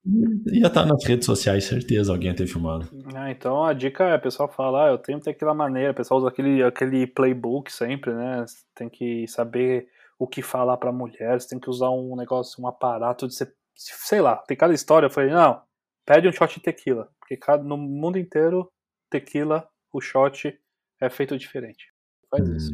ia 0.53 0.67
estar 0.67 0.85
nas 0.85 1.05
redes 1.05 1.27
sociais, 1.27 1.65
certeza, 1.65 2.11
alguém 2.11 2.31
ia 2.31 2.37
ter 2.37 2.47
filmado. 2.47 2.89
Ah, 3.15 3.31
então 3.31 3.63
a 3.63 3.73
dica 3.73 4.05
é, 4.05 4.17
o 4.17 4.21
pessoal 4.21 4.49
fala, 4.49 4.87
ah, 4.87 4.91
eu 4.91 4.99
tenho 4.99 5.21
tequila 5.21 5.55
maneira, 5.55 5.93
o 5.93 5.95
pessoal 5.95 6.19
usa 6.19 6.29
aquele, 6.29 6.63
aquele 6.63 7.07
playbook 7.07 7.71
sempre, 7.73 8.13
né? 8.13 8.45
Você 8.45 8.65
Tem 8.75 8.89
que 8.89 9.29
saber 9.29 9.89
o 10.19 10.27
que 10.27 10.43
falar 10.43 10.77
pra 10.77 10.91
mulher, 10.91 11.41
você 11.41 11.49
tem 11.49 11.61
que 11.61 11.71
usar 11.71 11.91
um 11.91 12.17
negócio, 12.17 12.63
um 12.63 12.67
aparato 12.67 13.29
de 13.29 13.35
ser, 13.35 13.55
sei 13.75 14.21
lá, 14.21 14.37
tem 14.37 14.57
cada 14.57 14.75
história, 14.75 15.07
eu 15.07 15.11
falei, 15.11 15.31
não, 15.31 15.63
pede 16.05 16.27
um 16.27 16.33
shot 16.33 16.55
de 16.55 16.61
tequila, 16.63 17.09
porque 17.21 17.37
cada, 17.37 17.63
no 17.63 17.77
mundo 17.77 18.19
inteiro, 18.19 18.69
tequila, 19.09 19.69
o 19.93 20.01
shot 20.01 20.59
é 21.01 21.11
feito 21.11 21.39
diferente. 21.39 21.93
Faz 22.29 22.49
isso. 22.49 22.73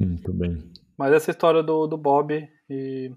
Hum, 0.00 0.06
Muito 0.06 0.32
bem. 0.32 0.72
Mas 0.96 1.12
essa 1.12 1.30
história 1.30 1.62
do, 1.62 1.86
do 1.86 1.96
Bob 1.96 2.48
e 2.70 3.10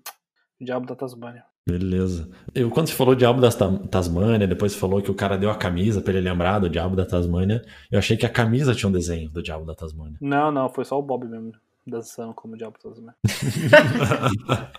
o 0.60 0.66
Diabo 0.66 0.86
da 0.88 0.96
Tasmânia. 0.96 1.44
Beleza. 1.68 2.30
Eu, 2.56 2.70
quando 2.70 2.88
você 2.88 2.94
falou 2.94 3.14
Diabo 3.14 3.42
da 3.42 3.52
Ta- 3.52 3.78
Tasmânia, 3.92 4.48
depois 4.48 4.72
você 4.72 4.80
falou 4.80 5.02
que 5.02 5.12
o 5.12 5.16
cara 5.16 5.38
deu 5.38 5.50
a 5.52 5.56
camisa 5.56 6.02
pra 6.02 6.14
ele 6.14 6.22
lembrar 6.30 6.60
do 6.60 6.70
Diabo 6.70 6.96
da 6.96 7.06
Tasmânia, 7.06 7.62
eu 7.92 8.00
achei 8.00 8.16
que 8.16 8.26
a 8.26 8.30
camisa 8.30 8.74
tinha 8.74 8.88
um 8.88 8.92
desenho 8.92 9.30
do 9.30 9.44
Diabo 9.44 9.66
da 9.66 9.76
Tasmânia. 9.76 10.18
Não, 10.22 10.50
não, 10.50 10.70
foi 10.70 10.86
só 10.86 10.98
o 10.98 11.02
Bob 11.04 11.28
mesmo, 11.28 11.52
dançando 11.90 12.34
como 12.34 12.54
o 12.54 12.58
Diabo 12.58 12.78
Tasmânia. 12.78 13.16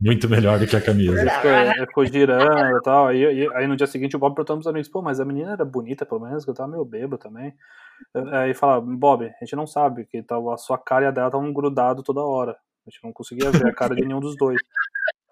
Muito 0.00 0.28
melhor 0.28 0.58
do 0.58 0.66
que 0.66 0.76
a 0.76 0.80
camisa. 0.80 1.28
Ficou, 1.30 1.50
ele 1.50 1.86
ficou 1.86 2.06
girando 2.06 2.76
e 2.76 2.82
tal. 2.82 3.08
Aí, 3.08 3.24
aí, 3.24 3.48
aí 3.54 3.66
no 3.66 3.76
dia 3.76 3.86
seguinte 3.86 4.16
o 4.16 4.18
Bob 4.18 4.34
perguntou 4.34 4.56
pros 4.56 4.66
amigos, 4.66 4.88
pô, 4.88 5.02
mas 5.02 5.20
a 5.20 5.24
menina 5.24 5.52
era 5.52 5.64
bonita 5.64 6.06
pelo 6.06 6.20
menos, 6.20 6.44
que 6.44 6.50
eu 6.50 6.54
tava 6.54 6.70
meio 6.70 6.84
bêbado 6.84 7.18
também. 7.18 7.54
Aí 8.32 8.54
fala, 8.54 8.80
Bob, 8.80 9.24
a 9.24 9.44
gente 9.44 9.56
não 9.56 9.66
sabe, 9.66 10.04
que 10.04 10.22
tava, 10.22 10.54
a 10.54 10.56
sua 10.56 10.78
cara 10.78 11.06
e 11.06 11.08
a 11.08 11.10
dela 11.10 11.28
estavam 11.28 11.52
grudados 11.52 12.04
toda 12.04 12.22
hora. 12.22 12.56
A 12.86 12.90
gente 12.90 13.02
não 13.02 13.12
conseguia 13.12 13.50
ver 13.50 13.66
a 13.66 13.74
cara 13.74 13.94
de 13.94 14.02
nenhum 14.04 14.20
dos 14.20 14.36
dois. 14.36 14.60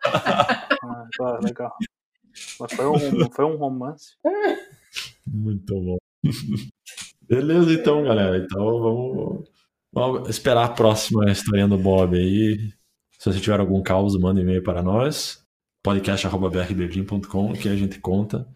Ah, 0.85 1.07
tá, 1.17 1.39
legal. 1.39 1.73
Mas 2.59 2.73
foi 2.73 2.87
um, 2.87 3.31
foi 3.31 3.45
um 3.45 3.57
romance. 3.57 4.17
Muito 5.25 5.73
bom. 5.81 5.97
Beleza, 7.23 7.73
então, 7.73 8.03
galera. 8.03 8.37
Então 8.39 8.65
vamos, 8.81 9.49
vamos 9.93 10.29
esperar 10.29 10.65
a 10.65 10.69
próxima 10.69 11.31
historinha 11.31 11.69
do 11.69 11.79
Bob 11.79 12.17
aí. 12.17 12.73
Se 13.19 13.33
você 13.33 13.41
tiver 13.41 13.61
algum 13.61 13.83
caos, 13.83 14.19
manda 14.19 14.41
um 14.41 14.43
e-mail 14.43 14.63
para 14.63 14.83
nós. 14.83 15.45
podcast.brberlim.com 15.83 17.53
que 17.55 17.69
a 17.69 17.77
gente 17.77 18.01
conta. 18.01 18.47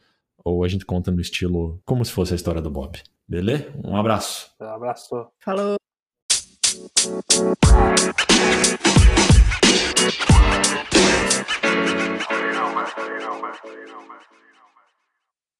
ou 0.44 0.62
a 0.64 0.68
gente 0.68 0.84
conta 0.86 1.10
no 1.10 1.20
estilo 1.20 1.80
como 1.84 2.04
se 2.04 2.12
fosse 2.12 2.32
a 2.32 2.36
história 2.36 2.62
do 2.62 2.70
Bob. 2.70 3.00
Beleza? 3.28 3.72
Um 3.84 3.96
abraço. 3.96 4.50
Um 4.60 4.66
abraço. 4.66 5.28
Falou. 5.44 5.76
You 12.30 12.52
know, 12.52 12.74
man. 12.74 12.86
You 12.96 13.18
know, 13.20 13.40
man. 13.40 13.54
You 13.64 13.86
know, 13.86 14.02
man. 14.06 14.20